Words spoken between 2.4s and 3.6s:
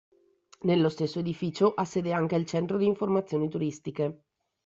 centro di informazioni